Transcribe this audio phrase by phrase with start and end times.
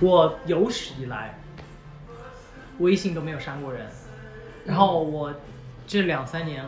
[0.00, 1.38] 我有史以来
[2.78, 3.86] 微信都没有删过人，
[4.64, 5.32] 然后我
[5.86, 6.64] 这两三年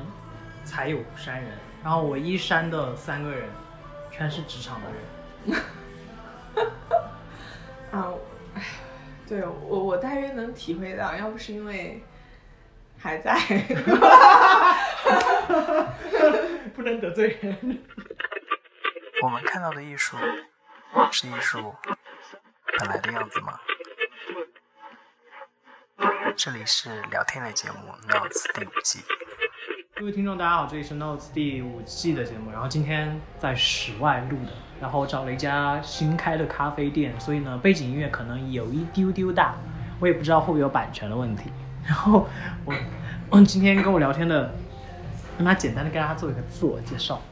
[0.65, 1.51] 才有删人，
[1.83, 3.49] 然后我一删的三个人
[4.11, 5.03] 全是职场的人。
[7.91, 8.13] 啊，
[8.55, 8.63] 哎，
[9.27, 12.05] 对我我大约能体会到，要不是因为
[12.99, 13.39] 还在，
[16.77, 17.79] 不能得罪人。
[19.23, 20.19] 我们看到的艺术
[21.11, 21.75] 是艺术
[22.83, 23.53] 本来的样子吗？
[26.37, 27.77] 这里是聊天类节目
[28.13, 28.99] 《Notes》第五季。
[29.95, 32.51] 各位听众，大家好，这里是 Notes 第五季的节目。
[32.51, 34.51] 然后今天在室外录的，
[34.81, 39.55] 然后找了一家新开的咖啡店，所以呢，背景音乐可能有一丢丢大，
[40.01, 41.53] 我也不知道会不会有版权的问题。
[41.87, 42.29] 然后
[42.65, 42.75] 我，
[43.31, 44.53] 我今天跟我聊天的，
[45.39, 47.23] 让他简单的跟大家做一个自我介绍。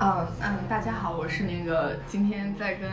[0.00, 2.90] 嗯嗯，大家好，我是那个今天在跟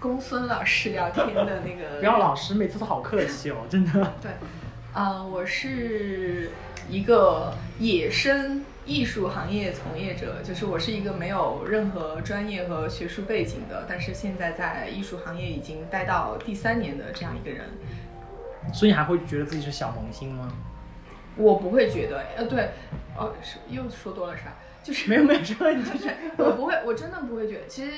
[0.00, 1.98] 公孙老师聊天的那个。
[2.00, 3.92] 不要老师，每次都好客气哦，真的。
[4.22, 4.30] 对，
[4.94, 6.50] 呃，我是
[6.88, 17.66] 一个野生艺术行业从业者，就是我是一个没有任何专业和学术背景的，但是现在在艺术行业已经待到第三年的这样一个人。
[18.72, 20.52] 所以你还会觉得自己是小萌新吗？
[21.36, 22.70] 我不会觉得，呃，对，
[23.16, 24.56] 哦，是又说多了是吧？
[24.88, 26.08] 就是 没有没有说你就是
[26.38, 27.66] 我不会，我真的不会觉得。
[27.66, 27.92] 其实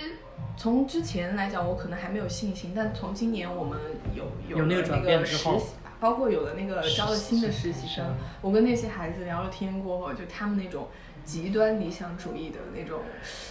[0.57, 3.79] 从之前来讲，我可能还没有信心，但从今年我们
[4.13, 8.05] 有有那个实之后习吧，包括有了那个招了新的实习生
[8.43, 10.89] 我跟那些孩子聊了天过后，就他们那种
[11.25, 12.99] 极端理想主义的那种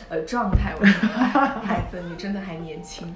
[0.09, 1.27] 呃状态，我说哎
[1.63, 3.15] 孩子，你真的还年轻，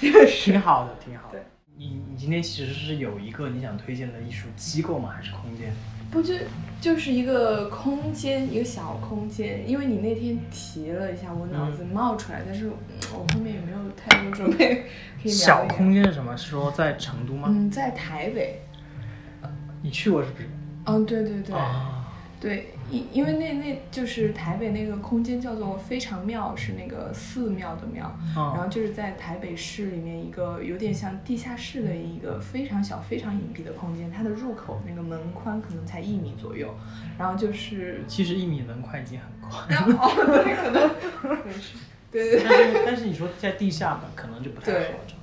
[0.00, 1.44] 就 是挺好的，挺好的对。
[1.76, 5.14] 你你今天其实是有一个你想推荐的艺术机构吗？
[5.16, 5.72] 还是空间？
[6.10, 6.34] 不就
[6.80, 9.68] 就是一个空间，一个小空间。
[9.68, 12.72] 因为你那天提了一下，我脑子冒出来，但是嗯
[13.12, 14.84] 我后面也没有太多准备
[15.28, 16.36] 小空间是什么？
[16.36, 17.48] 是说在成都吗？
[17.50, 18.60] 嗯，在台北。
[19.82, 20.48] 你去过是不是？
[20.84, 22.06] 嗯，对对对、啊，
[22.38, 36.74] 对，因因为那那就是台北那个空间叫做非常庙，是那个寺庙的庙，然啊后就是在台北市里面一个有点像地下室的一个非常小、非常隐蔽的空间，它的入口那个门宽可能才一米左右，
[37.18, 41.38] 然后就是其实一米门宽已经很宽，然后哦，对，可能，
[42.10, 42.44] 对对对。
[42.48, 45.14] 但是但是你说在地下吧，可能就不太对好找。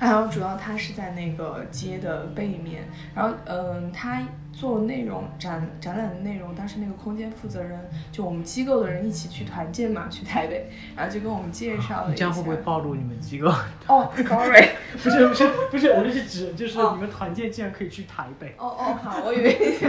[0.00, 7.78] 然后主要它是在那个街的背面，然后嗯，他做内容展展览的内容，当时那个空间负责人
[8.10, 12.14] 就我们机构的人一起去团建嘛，去台北，然后就跟我们介绍了一下。
[12.16, 13.48] 这样会不会暴露你们机构？
[13.86, 14.70] 哦，sorry，
[15.02, 18.54] 不是不是不是，我就是指就是哦你们团建竟然可以去台北。
[18.58, 19.86] 哦哦，好，我以为你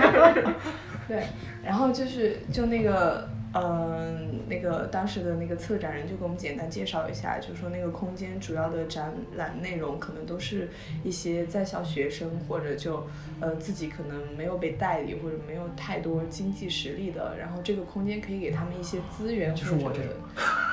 [1.08, 1.26] 对，
[1.64, 3.30] 然后就是就那个。
[3.54, 10.70] 嗯，那个当时的那个策展人就给我们简单介绍一下，就说那个空间主要的展览内容可能都是
[11.04, 13.06] 一些在校学生或者就
[13.42, 20.14] 呃自己可能没有被代理或者没有太多经济实力的，然后这个空间可以给他们一些资源，就是我或者这种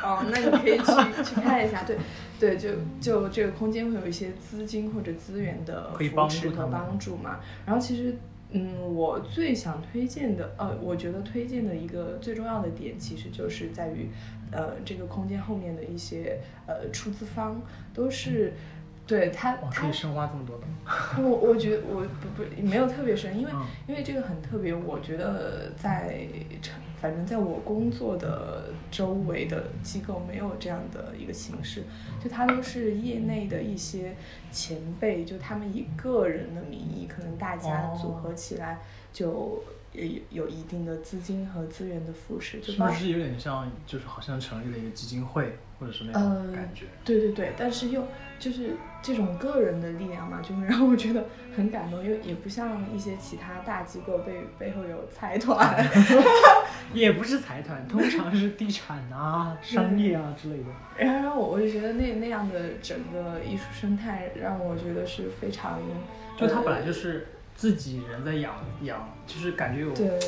[0.04, 1.96] 哦，那你可以去去看一下，对
[2.38, 2.68] 对，就
[3.00, 7.40] 就这个空间会有一些资金或者资源的可以帮扶持和帮助嘛。
[7.66, 8.16] 然后其实，
[8.50, 14.08] 嗯，我最想推荐的，呃，我觉得推荐的一个最重要的点，其实就是在于，
[14.50, 17.60] 呃，这个空间后面的一些呃出资方
[17.92, 18.52] 都是。
[19.08, 20.64] 对他，他可以深挖这么多的。
[21.26, 26.28] 我我觉得我不不没有特别深，因为、嗯因为这个很特别，我觉得在
[26.60, 31.84] 成反正在我工作的周围的机构没有这样的一个形式，
[32.22, 34.16] 就它都是业内的一些
[34.50, 37.98] 前辈，就他们以个人的名义，可能大家哦。
[38.00, 38.80] 组合起来
[39.12, 46.86] 就有有一定的资金和资源的扶持，就是包不是有点像，就是好像成立了一个基金会，或者是那种呃感觉？
[47.04, 48.06] 对对对，但是又
[48.38, 51.24] 就是这种个人的力量嘛，就会让我觉得
[51.56, 55.86] 很感动，因为也不像一些其他大机构背背后有财团。
[56.94, 60.64] 也不是财团，通常是地产啊、商业啊之类的。
[60.96, 65.74] 然后我我就觉得那那样的整个艺术生态让我觉得是非常，
[66.38, 70.18] 呃就他本来就是自己人在养养，就是感觉有，对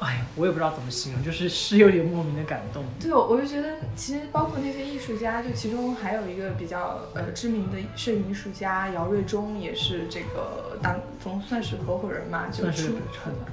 [0.00, 2.84] 哎呀，我也不知道怎么形容，就是是有点莫名的感动。
[3.00, 12.90] 对，我我就觉得其实包括那些艺术家，就其中还有一个比较呃知名的摄影艺术家姚瑞忠，也是这个当中算是合伙人嘛，就算是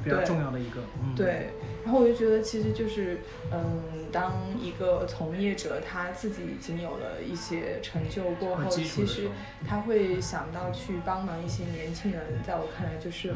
[0.03, 1.51] 比较重要的一个，嗯，，对，
[1.85, 3.21] 然后我就觉得其实就是，
[3.51, 9.29] 嗯，当一个从业者他自己已经有了一些成就过后，其实
[9.67, 13.33] 他会想到去帮忙一些年轻人，在我看来就是，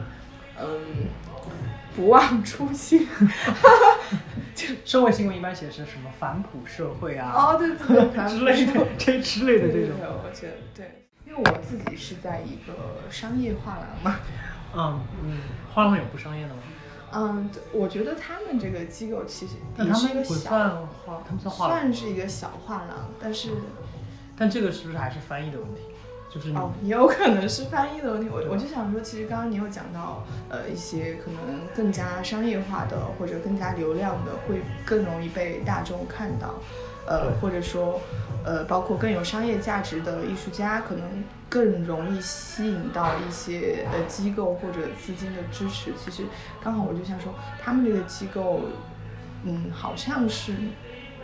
[0.59, 1.05] 嗯，
[1.95, 3.07] 不忘初心。
[4.55, 11.07] 就社会新闻一般写是什么反哺社会啊，哦，对对对，之类的，这之类的这种对我觉得对。
[11.27, 14.19] 因因为我自己是在一个商业画廊嘛，
[14.73, 15.37] 嗯嗯，
[15.73, 16.61] 画廊有不商业的吗？
[17.11, 23.49] 嗯，我觉得他们这个机构其实他们是一个小，不算画，他们算画廊算是一个小画廊，但是
[24.37, 25.81] 但这个是不是还是翻译的问题？
[26.35, 28.27] 就是哦，也有可能是翻译的问题。
[28.29, 36.55] 我我就想说，其实刚刚你有讲到，呃，一些可能更加商业化的或者更加流量的，会更容易被大众看到，
[37.07, 38.01] 呃，或者说，
[38.43, 45.93] 呃，包括更有商业价值的艺术家，可能更容易吸引到一些呃机构或者资金的支持。
[45.97, 46.23] 其实
[46.61, 47.33] 刚好我就想说，
[47.63, 48.59] 他们这个机构，
[49.45, 50.51] 嗯，好像是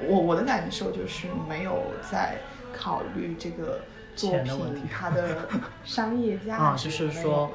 [0.07, 2.37] 我我的感受就是没有在
[2.73, 3.81] 考虑这个
[4.21, 5.47] 作钱的问题品它的
[5.83, 6.61] 商业价值。
[6.63, 7.51] 啊，就是说，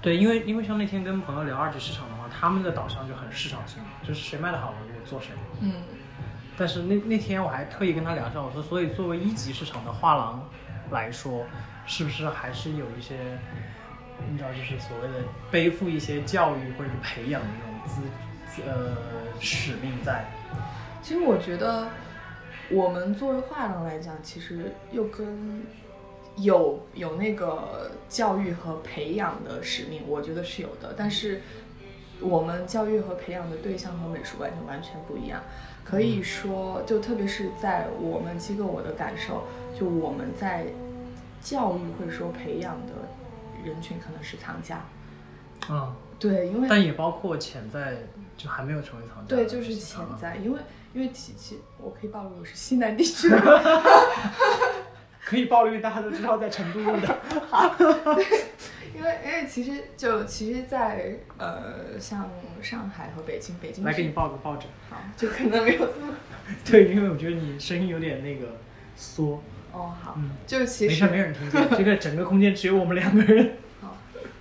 [0.00, 5.28] 对，因为因为像那天跟朋友聊二级市场的话，他们的导向就很市场性，就是谁卖的好我就做谁。
[5.60, 5.74] 嗯
[6.54, 10.46] 但是那那天我还特意跟他聊一下，我说，所以作为一级市场的画廊
[10.90, 11.46] 来说，
[11.86, 13.16] 是不是还是有一些，
[14.30, 15.14] 你知道，就是所谓的
[15.50, 18.02] 背负一些教育或者是培养的那种资
[18.46, 18.94] 资呃
[19.40, 20.26] 使命在？
[21.00, 21.88] 其实我觉得，
[22.70, 25.64] 我们作为画廊来讲，其实又跟
[26.36, 30.94] 有有那个教育和培养的使命，我觉得是有的。
[30.96, 31.42] 但是
[32.20, 35.42] 我们教育和培养的对象和美术馆就完全不一样。
[35.84, 39.44] 可以说，就特别是在我们机构，我的感受，
[39.78, 40.66] 就我们在
[41.42, 42.92] 教育或者说培养的
[43.64, 44.84] 人群可能是藏家。
[45.68, 47.96] 嗯，对，因为但也包括潜在
[48.36, 50.60] 就还没有成为藏家对，就是潜在，因为
[50.94, 53.36] 因为其其我可以暴露我是西南地区的
[55.32, 57.18] 可以暴露，因为大家都知道在成都录的。
[58.94, 62.28] 因为因为其实就其实在，呃像
[62.60, 64.66] 上海和北京，北京来给你报个抱枕。
[64.90, 66.14] 好，就可能没有这么
[66.70, 68.58] 对，因为我觉得你声音有点那个
[68.94, 69.42] 缩。
[69.72, 71.68] 哦好，嗯，就其实没事，没人听见。
[71.70, 73.52] 这个整个空间只有我们两个人。
[73.80, 73.96] 好，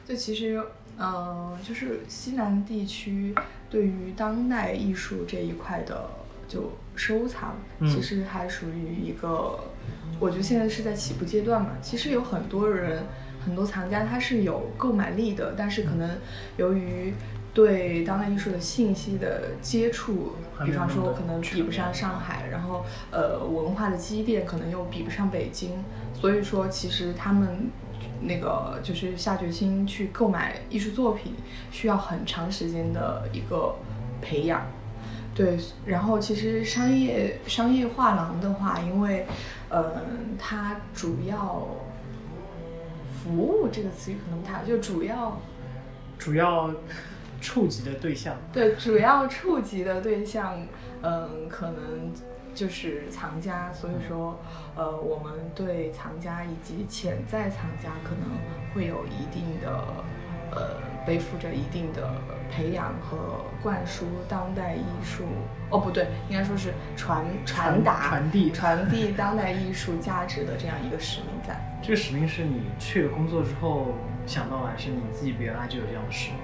[0.05, 0.61] 就其实，
[0.99, 3.33] 嗯、就是西南地区
[3.69, 6.09] 对于当代艺术这一块的
[6.49, 9.70] 就收藏，嗯其实还属于一个，
[10.21, 11.71] 我觉得现在是在起步阶段嘛。
[11.81, 13.03] 其实有很多人，
[13.44, 16.12] 很多藏家他是有购买力的，但是可能
[16.56, 17.13] 由于
[17.53, 25.83] 对当代艺术的信息的接触，比方说可能比不上上海，然后呃文化的积淀可能又比不上北京，
[26.13, 27.69] 所以说其实他们
[28.21, 31.33] 那个就是下决心去购买艺术作品，
[31.71, 33.75] 需要很长时间的一个
[34.21, 34.62] 培养。
[35.33, 39.25] 对，然后其实商业商业画廊的话，因为
[39.71, 41.68] 嗯、它主要
[43.23, 45.38] 服务这个词语可能不太好，就主要
[46.18, 46.69] 主要
[47.39, 50.59] 触及的对象，对，主要触及的对象，
[51.01, 52.12] 嗯，可能
[52.53, 54.38] 就是藏家，所以说，
[54.75, 58.29] 呃，我们对藏家以及潜在藏家可能
[58.74, 59.71] 会有一定的，
[60.51, 60.75] 呃，
[61.06, 62.13] 背负着一定的
[62.51, 63.18] 培养和
[63.62, 65.24] 灌输当代艺术，
[65.69, 71.59] 哦，不对，应该说是传传达、传递传递当代艺术价值的这样一个使命在。
[71.81, 73.95] 这个使命是你去了工作之后
[74.25, 76.39] 想到的，还是你自己原来就有这样的使命？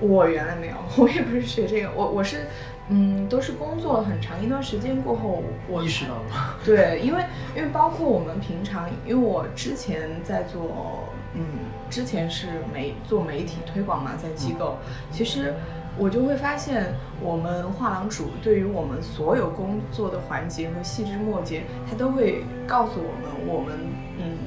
[0.00, 2.46] 我原来没有， 我也不是学这个，我我是，
[2.88, 6.56] 嗯，都是工作了很长一段时间过后，我意识到了。
[6.64, 11.04] 对，因为因为包括我们平常，因为我之前在做，
[11.34, 11.44] 嗯，
[11.90, 14.78] 之前是媒做媒体推广嘛，在机构，
[15.10, 15.54] 其实
[15.98, 23.78] 我就会发现，我们画廊主对于我们所有工作的环节和细枝末节，他都会告诉我们，我们，
[24.18, 24.38] 嗯，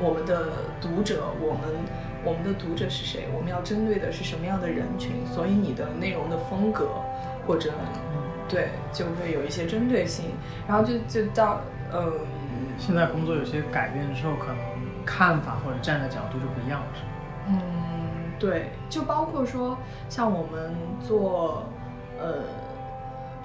[0.00, 0.48] 我们的
[0.80, 1.62] 读者，我们。
[2.24, 3.28] 我们的读者是谁？
[3.32, 5.12] 我们要针对的是什么样的人群？
[5.32, 6.88] 所以你的内容的风格，
[7.46, 7.70] 或者
[8.48, 10.32] 对，就会有一些针对性。
[10.66, 11.60] 然后就就到
[11.94, 12.12] 嗯，
[12.76, 14.58] 现在工作有些改变之后，可能
[15.06, 17.08] 看法或者站的角度就不一样了，是吗？
[17.48, 21.62] 嗯，对，就包括说像我们做
[22.18, 22.40] 呃，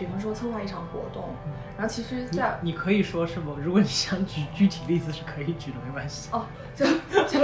[0.02, 1.30] 比方说策划一场活动，
[1.78, 3.54] 然后其实你在，你可以说是不？
[3.54, 6.28] 如果你想举具体例子是可以举的，没关系。
[6.32, 6.44] 哦，
[6.76, 6.88] 就
[7.28, 7.40] 就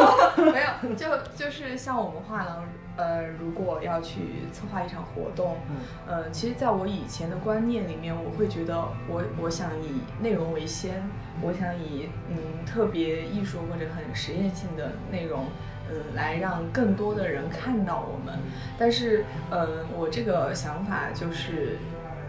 [0.52, 2.64] 没有，就就是像我们画廊，
[2.96, 4.22] 呃，如果要去
[4.52, 5.76] 策划一场活动，嗯
[6.08, 8.76] 呃，其实在我以前的观念里面，我会觉得
[9.08, 11.08] 我我想以内容为先，
[11.44, 15.46] 我想以嗯特别艺术或者很实验性的内容，
[15.92, 18.40] 嗯，来让更多的人看到我们。
[18.80, 21.78] 但是，嗯，我这个想法就是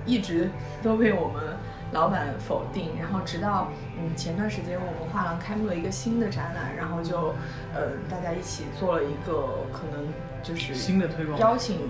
[0.07, 0.50] 一直
[0.83, 1.57] 都被我们
[1.93, 7.35] 老板否定，然后直到嗯前段时间我们画廊开幕了一个新的展览，然后就
[7.75, 10.07] 呃大家一起做了一个可能
[10.43, 11.81] 就是新的推广邀请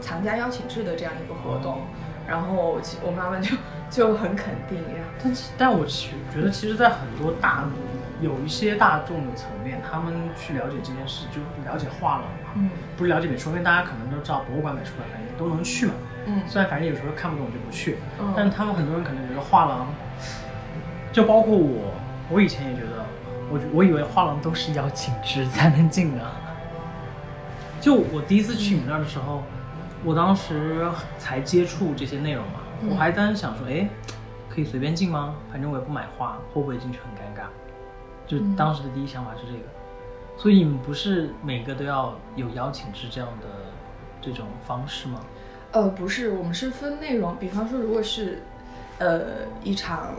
[0.00, 1.82] 藏家邀请制的这样一个活动，
[2.28, 3.56] 然后其我妈妈就
[3.88, 7.64] 就很肯定，然后但是但我其觉得，其实，在很多大
[8.20, 15.92] 有一些大众的层面，他们去了解这件事，就了解画廊嘛，嗯不是了解美术，因为大家可能都知道博物馆、美术馆，反正都能去嘛。
[16.26, 19.86] 嗯虽然反正有时候看不懂就不去，嗯但他们很多人可能觉得画廊，
[21.12, 21.94] 就包括我，
[22.28, 23.04] 我以前也觉得，
[23.50, 26.24] 我我以为画廊都是邀请制才能进的。
[27.80, 29.42] 就我第一次去你们那儿的时候，
[30.04, 33.88] 我当时才接触这些内容嘛，嗯我还当时想说，哎，
[34.50, 35.36] 可以随便进吗？
[35.52, 37.46] 反正我也不买画，会不会进去很尴尬？
[38.26, 39.64] 就嗯当时的第一想法是这个。
[40.36, 43.46] 所以你们不是每个都要有邀请制这样的
[44.20, 45.20] 这种方式吗？
[45.76, 48.38] 呃，不是，我们是分内容，比方说，如果是，
[48.98, 50.14] 呃，一场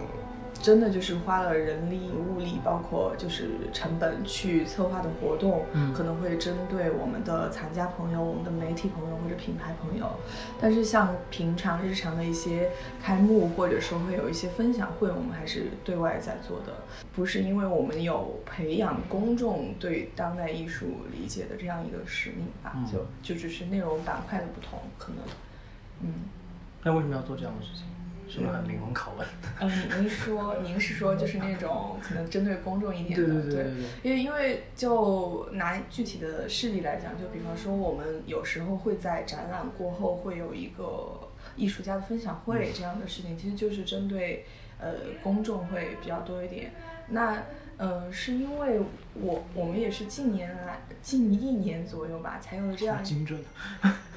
[0.61, 10.05] 真的就是花了人力物力，包括就是成本去策划的活动，嗯可能会针对我们的藏家朋友、我们的媒体朋友或者品牌朋友。
[10.61, 12.69] 但是像平常日常的一些
[13.01, 16.73] 开幕，或者说会有一些分享会，我们还是对外在做的，
[17.15, 25.17] 不是因为我们有培养公众对当代艺术理解的这样一个使命吧，嗯就就只是内容板块的不同，可能，
[26.01, 26.13] 嗯。
[26.83, 27.83] 那为什么要做这样的事情？
[28.29, 29.25] 是不是很灵魂拷问？
[29.61, 44.45] 嗯，您说您是说就是那种可能针对公众一点的，对对对对对因为因为就拿具体的事例来讲，就比方说我们有时候会在展览过后会有一个艺术家的分享会这样的事情，其实就是针对
[44.77, 46.73] 呃公众会比较多一点。
[47.07, 47.43] 那
[47.77, 48.81] 呃是因为
[49.13, 53.39] 我我们也是近年来近一年左右吧，才有了这样精准。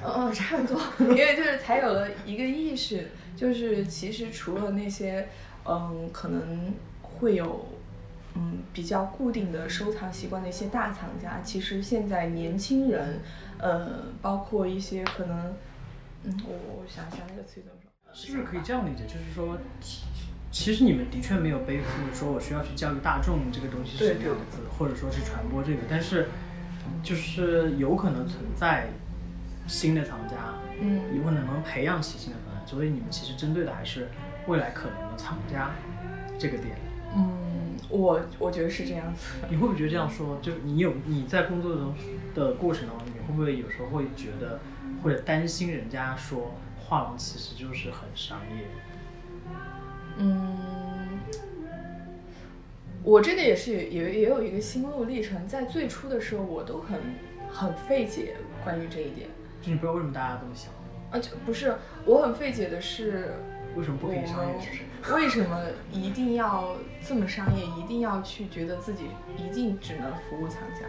[0.04, 5.28] 嗯嗯，差不多，因为就是才有了一个意识，就是其实除了那些，
[5.64, 7.66] 嗯，可能会有，
[8.34, 13.20] 嗯，比较固定的收藏习惯的一些大藏家，其实现在年轻人，
[13.58, 15.54] 呃，包括一些可能，
[16.24, 19.04] 嗯，我我想一下那个词语怎么说，是不是可以这样理解？
[19.04, 20.00] 就是说，其
[20.50, 26.28] 其实你们的确没有背负说我需要去教育大众这个东西是什么样子，或者说是传播这个，但是
[27.02, 28.88] 就是有可能存在
[29.70, 30.36] 新的藏家，
[30.80, 34.08] 嗯有可能不能培养起新的藏家，所以你们其实针对的还是
[34.48, 35.70] 未来可能的藏家
[36.36, 36.76] 这个点。
[37.14, 39.34] 嗯，我我觉得是这样子。
[39.48, 41.94] 你会不会觉得这样说，就是你有你在工作中
[42.34, 44.58] 的过程当中，你会不会有时候会觉得
[45.02, 48.64] 或者担心人家说画廊其实就是很商业？
[50.18, 51.18] 嗯，
[53.02, 57.00] 我这个也是也也有一个心路历程，在最初的时候，我都很
[57.50, 58.34] 很费解
[58.64, 59.28] 关于这一点。
[59.60, 60.72] 就你不知道为什么大家这么想，
[61.10, 63.34] 啊，就不是，我很费解的是，
[63.76, 64.54] 为什么不可以商业？
[65.14, 66.76] 为什么一定要
[67.06, 67.64] 这么商业？
[67.78, 69.04] 一定要去觉得自己
[69.36, 70.86] 一定只能服务藏家？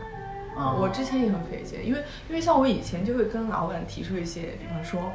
[0.53, 5.11] 啊我之前也很费解，因为因为像我以前就会跟老板提出一些，比方说，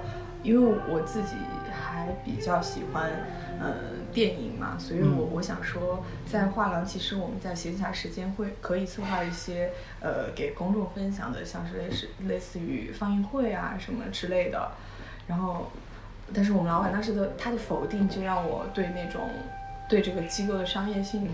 [0.47, 1.35] 因为我自己
[1.73, 3.11] 还比较喜欢
[3.61, 3.75] 呃
[4.13, 14.71] 电影嘛，所以我、嗯我想说，在画廊其实我们在闲暇时间会可以策划一些呃给公众分享的，像是类似类似于放映会啊什么之类的，
[15.27, 15.71] 然后。
[16.35, 19.31] 但是我们老板当时的他的否定，就让我对那种
[19.89, 21.31] 对这个机构的商业性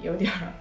[0.00, 0.52] 有点儿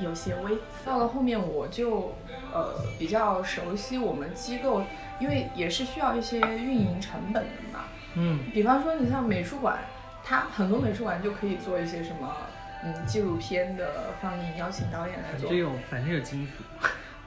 [0.00, 0.58] 有些微。
[0.84, 2.14] 到了后面，我就
[2.52, 4.82] 呃比较熟悉我们机构，
[5.18, 7.84] 因为也是需要一些运营成本的嘛。
[8.16, 9.78] 嗯比方说，你像美术馆，
[10.22, 12.36] 它很多美术馆就可以做一些什么
[12.84, 15.58] 嗯纪录片的放映，邀请导演来做反正。
[15.58, 16.62] 有反正有金主，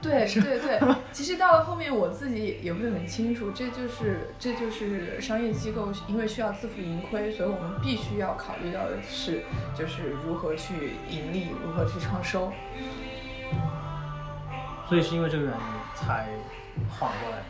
[0.00, 9.42] 对对对，其实到了后面我自己也会很清楚，这就是这就是商业机构，因为需要自负盈亏，所以我们必须要考虑到的是，
[9.76, 12.52] 就是如何去盈利，如何去创收。
[14.88, 15.58] 所以是因为这个原因
[15.94, 16.28] 才
[16.88, 17.42] 缓过来。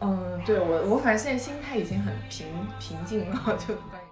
[0.00, 2.46] 嗯，对我我反正现在心态已经很平
[2.78, 4.06] 平静了， 就关于。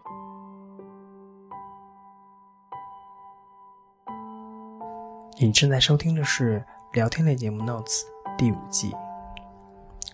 [5.40, 6.64] 你正在收听的是
[6.94, 8.02] 聊天类节目《Notes》
[8.38, 8.94] 第五季。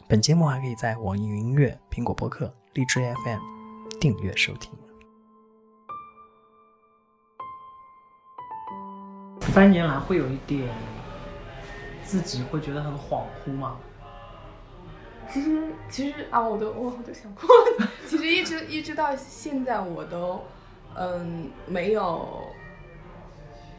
[0.09, 3.39] 本节目还可以在网易云音乐、苹果播客、荔枝 FM
[4.01, 4.73] 订阅收听。
[9.53, 10.71] 三年来会有一点
[12.03, 13.77] 自己会觉得很恍惚吗？
[15.31, 17.43] 其实其实啊，我都我我都想过，
[18.09, 20.43] 其实一直一直到现在，我都
[20.97, 22.47] 嗯没有，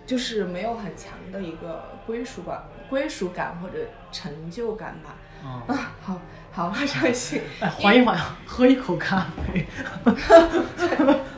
[0.06, 3.78] 就是没有很强的一个归属感、归属感或者
[4.12, 5.16] 成就感吧。
[5.44, 6.20] 嗯， 啊，好
[6.52, 7.42] 好，伤心。
[7.62, 9.66] 哎，缓一缓，喝一口咖啡。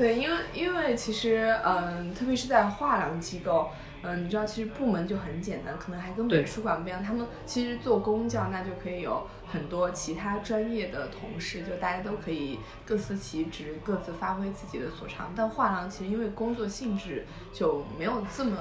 [0.00, 3.68] 对对，因为因为其实嗯，特别是在画廊机构。
[4.02, 7.02] 嗯，你知道，其实部门就很简单，可能还跟美术馆不一样。
[7.02, 15.30] 他们其实做工教，那就可以有很多其他专业的同事，就大家都可以各司其职，各自发挥自己的所长。
[15.36, 18.56] 但画廊其实因为工作性质就没有这么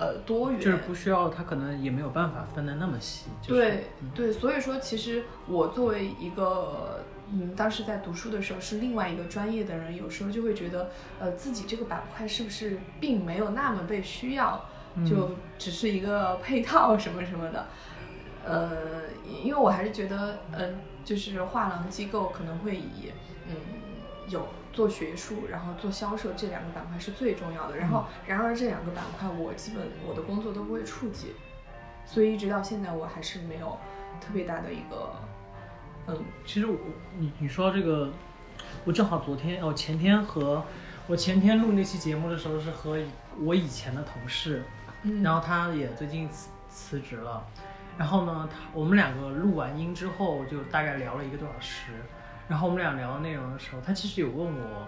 [0.00, 3.26] 呃多元，就是不需要，他可能也没有办法分得那么细。
[3.46, 14.64] 对对，所以说其实我作为一个嗯，当时在读书的时候是另外一个专业的人，有时候就会觉得呃自己这个板块是不是并没有那么被需要。
[15.08, 17.66] 就只是一个配套什么什么的，
[18.44, 19.04] 呃，
[19.42, 23.10] 因为我还是觉得，嗯，就是画廊机构可能会以，
[23.48, 23.56] 嗯，
[24.28, 27.78] 有做学术，然后做销售这两个板块是最重要的。
[27.78, 31.28] 然后，然而这两个板块我基本我的工作都不会触及，
[32.04, 33.78] 所以一直到现在我还是没有
[34.20, 35.10] 特别大的一个，
[36.06, 36.76] 嗯，其实我
[37.18, 38.10] 你你说这个，
[38.84, 40.64] 我正好昨天哦前天和
[41.06, 42.98] 我前天录那期节目的时候是和
[43.40, 44.62] 我以前的同事。
[45.20, 47.44] 然后他也最近辞辞职了，
[47.98, 51.90] 然后呢，他我们两个录完音之后就大概聊了一个多小时，
[52.46, 54.86] 然后我们俩聊的内容的时候，他其实有问我，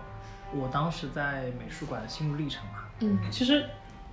[0.53, 2.85] 我当时在美术馆的心路历程嘛。
[3.01, 3.67] 嗯，其实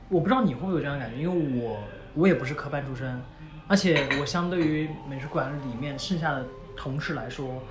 [0.10, 1.78] 我不知道你会不会有这样的感觉，因为我
[2.16, 3.22] 我也不是科班出身，
[3.68, 6.48] 而且我相对于美术馆里面剩下的
[6.82, 7.62] 同事来说，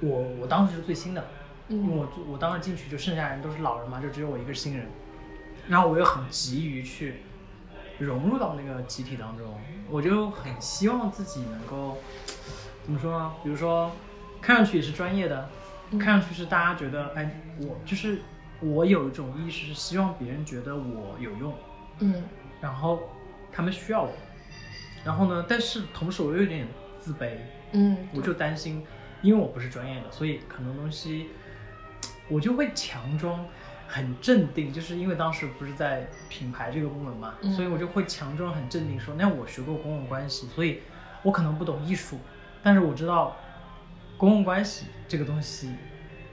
[0.00, 1.22] 我我当时是最新的，
[1.68, 4.86] 因为我我当时进去就剩下人都是老人嘛，就只有我一个新人，
[5.68, 7.16] 然后我又很急于去。
[7.98, 11.98] 融入到那个集体当中，我就很希望自己能够
[12.82, 13.34] 怎么说呢？
[13.44, 13.92] 比如说，
[14.40, 15.50] 看上去也是专业的，
[15.90, 18.22] 看上去是大家觉得，哎，我就是
[18.60, 21.52] 我有一种意识，是希望别人觉得我有用，
[21.98, 22.24] 嗯，
[22.62, 23.00] 然后
[23.52, 24.12] 他们需要我，
[25.04, 26.66] 然后呢，但是同时我又有点
[26.98, 27.36] 自卑，
[27.72, 28.84] 嗯，我就担心，
[29.22, 31.28] 因为我不是专业的，所以很多东西
[32.28, 33.46] 我就会强装。
[33.92, 40.82] 很镇定，就是因为当时不是在品牌这个部门嘛，所以我就会强装很镇定说，那我学过公共关系，所以
[41.24, 42.20] 我可能不懂艺术，
[42.62, 43.36] 但是我知道
[44.16, 45.74] 公共关系这个东西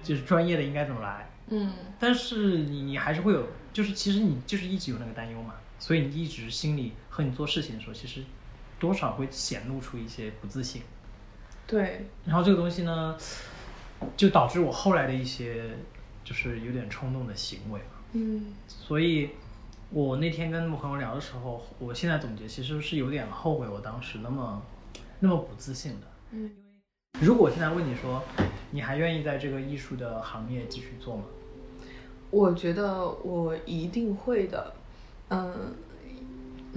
[0.03, 1.27] 就是专业的应该怎么来。
[1.47, 8.21] 嗯，但是你你还是会有，就是其实你就是一直有那个担忧嘛，所以你一直心里和你做事情的时候，其实
[8.77, 10.83] 多少会显露出一些不自信。
[11.67, 13.15] 对，然后这个东西呢，
[14.15, 15.65] 就导致我后来的一些。
[16.27, 19.29] 就是有点冲动的行为嘛，嗯，所以，
[19.91, 24.61] 我那天跟朋友聊的时候，我现在总结其实是有点后悔我当时那么，
[25.21, 26.51] 那么不自信的，嗯，
[27.21, 28.21] 如果我现在问你说，
[28.71, 31.23] 你还愿意在这个艺术的行业继续做吗？
[32.29, 34.73] 我觉得我一定会的，
[35.29, 35.73] 嗯，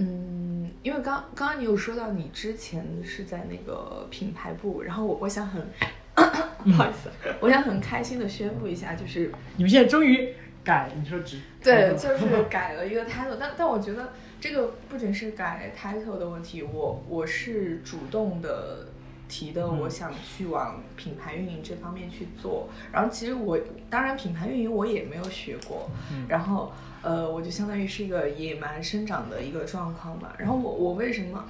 [0.01, 5.65] 嗯，因为刚刚刚你有说到你之前是在那个品牌部，然后我我想很。
[6.63, 7.09] 不好意思，
[7.39, 10.31] 我想很开心的宣布一下，就是你们现在终于
[10.63, 18.89] 改，你说只对，就是 改了一个 title，但但我觉得这个不仅是改 title 的问题，我我是主动的
[19.27, 22.69] 提的，我想去往品牌运营这方面去做。
[22.91, 23.57] 然后其实我
[23.89, 25.89] 当然品牌运营我也没有学过，
[26.27, 26.71] 然后。
[27.01, 30.35] 呃，我就相当于是一个野蛮生长的一个状况吧。
[30.37, 31.43] 然后我我为什么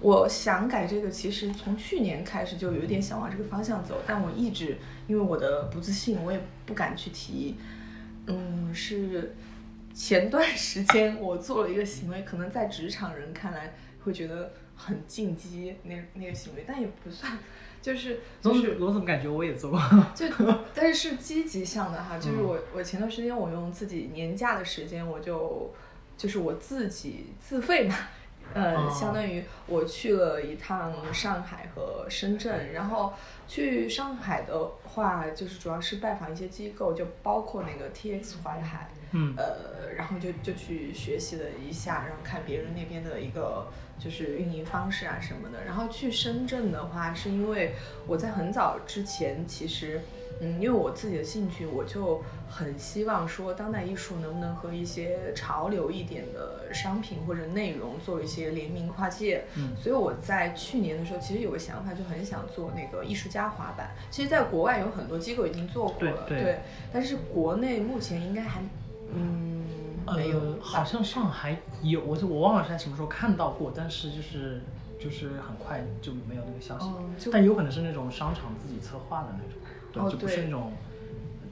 [0.00, 1.10] 我想改这个？
[1.10, 4.76] 其实从去年开始就有点想往这个方向走，但我一直
[5.06, 7.54] 因为我的不自信，我也不敢去提。
[8.26, 9.34] 嗯，是
[9.94, 17.38] 前段时间我做了一个行为，可能在职场人看来会觉得很进击那那个行为，但也不算。
[17.82, 19.80] 就是就是，我怎么感觉我也做过？
[20.14, 20.26] 就
[20.74, 25.72] 但是是积极向的哈，就是我我前段时间我用自己年假的时间，我就
[26.16, 27.96] 就是我自己自费嘛，
[28.52, 33.14] 呃，相当于我去了一趟上海和深圳，然后
[33.48, 43.66] 去上海的话，就是主要是拜访一些机构，就包括那个 T X 淮海，嗯，呃，然后就就去学习了一下，然后看别人那边的一个。
[44.02, 47.74] 就是运营方式啊什么的，然后去深圳的话，是因为
[48.06, 50.00] 我在很早之前，其实，
[50.40, 59.44] 嗯，因为我自己的兴趣，我就很希望说，当代艺术能不能和一些潮流一点的商品或者内容做一些联名跨界。
[59.56, 63.90] 嗯，所以我在去年的时候，其实有个想法，就很想做那个艺术家滑板。
[64.10, 66.60] 其实，在国外有很多机构已经做过了，对，
[66.90, 68.62] 但是国内目前应该还，
[69.14, 69.60] 嗯。
[70.06, 74.62] 没有，好像上海有，我我忘了是在什么时候看到过，但是就是
[74.98, 79.54] 就是很快就没有那个消息，但有可能是那种商场自己策划的那种，
[79.92, 80.72] 对，就不是那种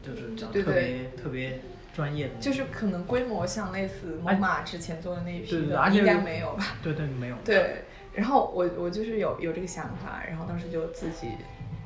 [0.03, 1.61] 就是特别特别
[1.95, 6.77] 专业的，就是可能规模像类似木马之前做的那一批的，应该没有吧？
[6.83, 7.37] 对对，没有。
[7.45, 7.85] 对，
[8.15, 11.29] 然后我我就是有有这个想法，然后当时就自己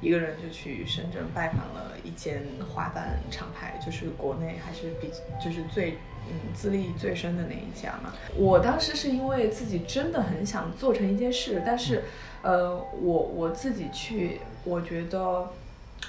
[0.02, 5.08] 一个人就去深圳拜访了一间滑板厂牌，就是国内还是比
[5.42, 5.92] 就是最
[6.28, 8.12] 嗯资历最深的那一家嘛。
[8.36, 12.02] 我当时是因为自己真的很想做成一件事，但是
[12.42, 15.48] 呃我我自己去，我觉得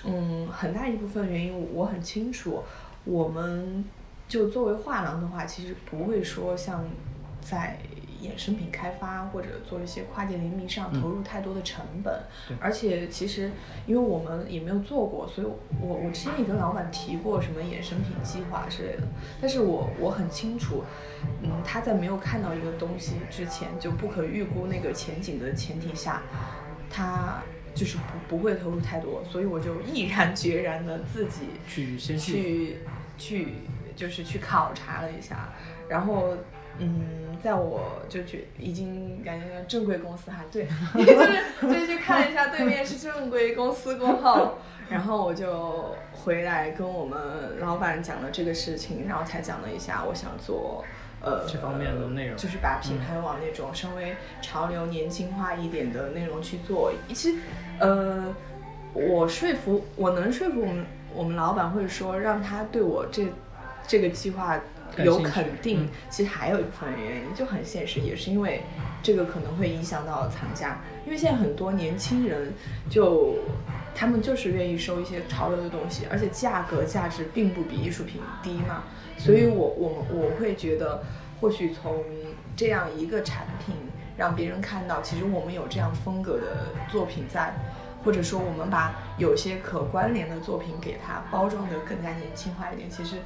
[0.03, 2.63] 嗯很大一部分原因我很清楚，
[3.06, 3.86] 我们
[4.27, 6.84] 就作为画廊的话，其实不会说像
[7.39, 7.77] 在。
[8.23, 12.23] 衍生品开发或者做一些跨界联名上投入太多的成本，
[12.59, 13.51] 而且其实
[13.86, 15.47] 因为我们也没有做过，所以
[15.81, 19.03] 我我之前也跟老板提过什么衍生品计划之类的，
[19.41, 20.83] 但是我我很清楚，
[21.41, 26.21] 嗯，他在没有看到一个东西之前就不可预估那个前景的前提下，
[26.89, 27.43] 他
[27.75, 27.97] 就是
[28.29, 32.77] 不不会投入太多，所以我就毅然决然的自己去去
[33.17, 33.47] 去
[33.95, 35.53] 就是去考察了一下，
[35.89, 36.38] 然后。
[36.79, 40.65] 嗯，在我就觉已经感觉正规公司哈，对，
[40.97, 44.57] 就是就去看一下对面是正规公司过后，
[44.89, 50.83] 然后我就回来跟我们老板讲了这个事情，然后才讲了一下我想做
[51.21, 56.91] 呃这方面的内容，就是把品牌往那种稍微潮流年轻化一点的内容去做。
[57.09, 57.38] 其实
[57.79, 58.33] 呃，
[58.93, 63.27] 我说服我能说服我们我们老板，会说让他对我这
[63.88, 64.59] 这个计划。
[64.97, 68.62] 有肯定，其实还有一部分原因就很现实，也是因为
[69.01, 72.53] 这个可能会影响到藏家，因为现在很多年轻人
[72.89, 73.38] 就
[73.95, 78.84] 他们就是愿意收一些潮流的东西，而且价格价值并不比艺术品低嘛，
[79.17, 81.03] 所以我我我会觉得，
[81.41, 82.03] 或许从
[82.56, 83.73] 这样一个产品
[84.15, 87.53] 让别人看到，其实我们有这样风格的作品在，
[88.03, 93.17] 或者说我们把有些可关联的作品给它包装得更加年轻化一点，其实。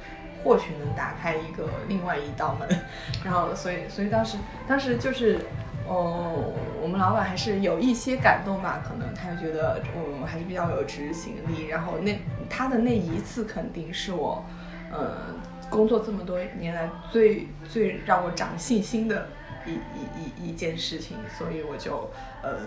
[0.44, 2.68] 或许能打开一个另外一道门，
[3.24, 5.40] 然后所以所以当时当时就是，
[5.86, 12.16] 哦，我们老板还是有一些感动吧，可能他就觉得我还是比较有执行力，然后那
[12.48, 14.44] 他的那一次肯定是我，
[14.92, 15.34] 呃，
[15.68, 19.28] 工作这么多年来最最让我长信心的
[19.66, 22.08] 一一一一件事情，所以我就
[22.42, 22.60] 呃，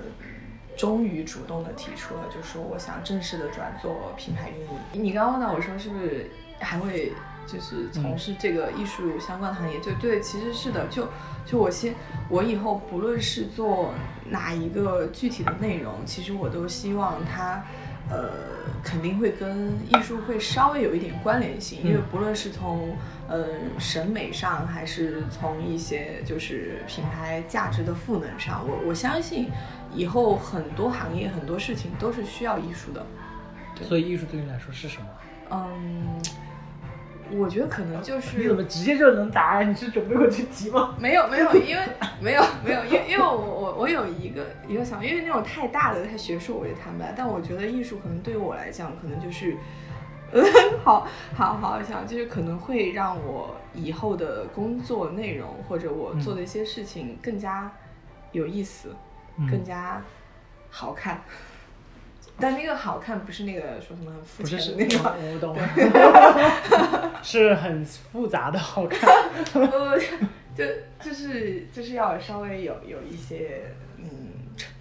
[0.75, 5.03] 终于主动的提出了，就说我想正式的转做品牌运营。
[5.03, 6.29] 你刚刚问到我说是不是
[6.59, 7.13] 还会？
[7.51, 11.07] 就是从事这个艺术相关的行业，就对，其实是的，就
[11.45, 11.93] 就我先，
[12.29, 13.93] 我以后不论是做
[14.29, 17.63] 哪一个具体的内容，其实我都希望它，
[18.09, 18.29] 呃，
[18.81, 22.95] 肯定会跟艺术会稍微有一点关联性，因为不论是从
[23.27, 29.49] 呃审美上，还是从一些就是品牌价值的赋能上，我我相信
[29.93, 33.05] 以后很多行业很多事情都是需要艺术的。
[33.83, 35.07] 所以艺术对你来说是什么？
[35.51, 36.21] 嗯。
[37.33, 39.61] 我觉得可能就是你怎么直接就能答？
[39.61, 40.95] 你是准备过去提吗？
[40.99, 41.83] 没有没有，因为
[42.19, 47.13] 没有没有，因为因为我我我有一个一个想，因为那种太大的太学术我就谈不来。
[47.15, 49.55] 但我觉得艺术可能对于我来讲，可能就是，
[50.33, 50.43] 嗯，
[50.83, 57.71] 好好好想，就是可能会让我以后的工作内容或者我做的一些事情更加
[58.31, 58.95] 有意思，
[59.49, 60.01] 更加
[60.69, 61.21] 好看。
[62.41, 65.55] 但那个好看不是那个说什么很肤浅的那种，我懂，
[67.21, 69.07] 是很复杂的好看。
[69.53, 69.61] 不
[70.55, 70.65] 就
[70.99, 74.05] 就是就是要稍微有有一些嗯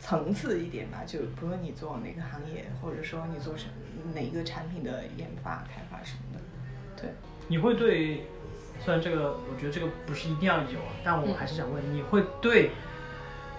[0.00, 1.02] 层次一点吧。
[1.06, 3.66] 就不论你做哪个行业，或者说你做什
[4.14, 6.40] 哪一个产品的研发开发什么的，
[7.02, 7.10] 对。
[7.46, 8.24] 你会对，
[8.84, 12.70] 虽然这个我觉得这个不是一定要有，但我还是想问，你会对。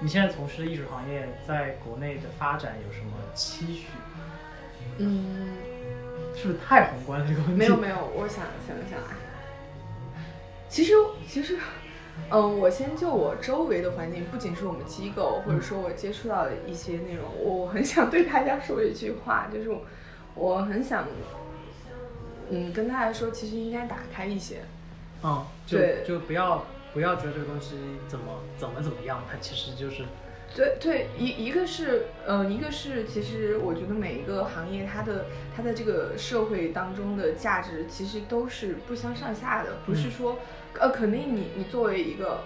[0.03, 3.85] 你现在从事的艺术行业在国内的发展有什么期许？
[4.97, 5.53] 嗯，
[6.35, 7.55] 是不是太宏观了这个问题？
[7.55, 9.15] 没有没有，我想想想啊。
[10.67, 10.93] 其实
[11.27, 11.59] 其实，
[12.31, 19.69] 嗯，我先就我周围的环境，不仅是我们机构，或者说我接触到的一些内容，我很想对大家说一句话，就是
[20.33, 21.05] 我很想，
[22.49, 24.61] 嗯，跟大家说，其实应该打开一些。
[25.21, 26.65] 嗯，就就不要。
[26.93, 27.77] 不要觉得这个东西
[28.08, 28.25] 怎么
[28.58, 30.04] 怎么怎么样，它其实就是，
[30.54, 35.25] 对对一一个是呃一个是其实我觉得每一个行业它的
[35.56, 40.39] 它在这个社会当中的价值其实都是不相上下的，不是说
[40.77, 42.41] 呃肯定你你作为一个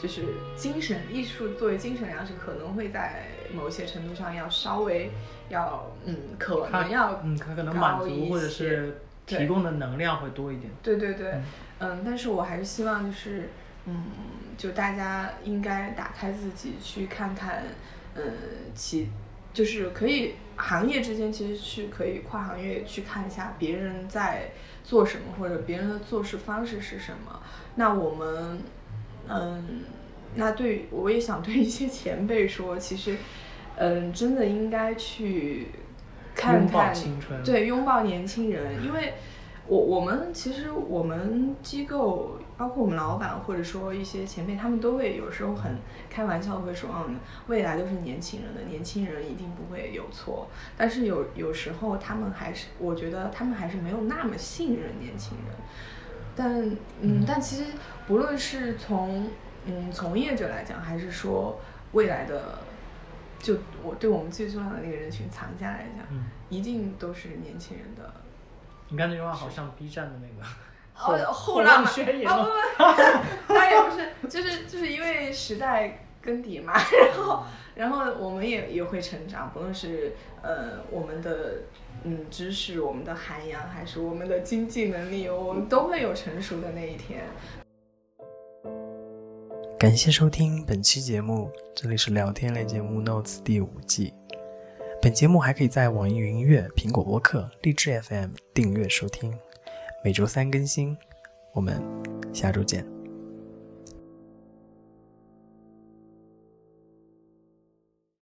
[0.00, 0.22] 就是
[0.54, 5.10] 精神艺术作为精神粮食可能会在某些程度上要稍微
[5.48, 11.34] 要嗯可能要嗯可能满足或者是提供的能量会多一点，对对对
[11.80, 13.50] 嗯，但是我还是希望就是。
[13.86, 14.04] 嗯，
[14.56, 17.62] 就大家应该打开自己去看看，
[18.14, 18.22] 嗯，
[18.74, 19.08] 其
[19.52, 24.50] 就是可以行业之间其实去可以跨行业去看一下别人在
[24.84, 27.40] 做什么，或者别人的做事方式是什么。
[27.76, 28.58] 那我们，
[29.28, 29.80] 嗯，
[30.34, 33.16] 那对我也想对一些前辈说，其实，
[33.76, 35.68] 嗯，真的应该去
[36.34, 39.14] 看看青春。，对，拥抱年轻人，因为
[39.66, 45.76] 我我们其实我们机构，包括我们老板或者说一些前辈，他们都会有时候很
[46.10, 47.16] 开玩笑会说，嗯，
[47.46, 50.48] 未来都是年轻人的，年轻人一定不会有错。
[50.76, 55.56] 但是有有时候他们还是，我觉得他们还是没有那么信任年轻人。
[56.34, 57.72] 但嗯嗯，但其实
[58.08, 59.30] 不论是从
[59.64, 61.60] 嗯从业者来讲，还是说
[61.92, 62.58] 未来的，
[63.38, 68.12] 就我对我们最重要的那个人群藏家来讲，嗯，一定都是年轻人的。
[68.88, 70.48] 你看这句话好像 B 站的那个
[70.98, 72.44] 哦，后后浪嘛，啊不了。
[73.46, 81.62] 不，当然也不是，就是就是因为时代更迭嘛，然后然后我们也也会成长，不论是呃我们的
[82.04, 87.22] 嗯知识、我们的涵养，还是我们的经济能力，我们都会有成熟的那一天。
[89.78, 94.12] 感谢收听本期节目，这里是聊天类节目《Notes》第五季。
[95.00, 99.32] 本节目还可以在网易云音乐、苹果播客、荔枝 FM 订阅收听，
[100.02, 100.96] 每周三更新。
[101.52, 101.82] 我们
[102.32, 102.97] 下周见。